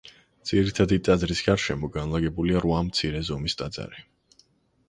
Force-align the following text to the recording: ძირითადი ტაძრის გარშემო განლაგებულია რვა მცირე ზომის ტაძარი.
ძირითადი 0.51 0.97
ტაძრის 1.07 1.43
გარშემო 1.49 1.89
განლაგებულია 1.97 2.65
რვა 2.65 2.81
მცირე 2.89 3.23
ზომის 3.29 3.57
ტაძარი. 3.61 4.07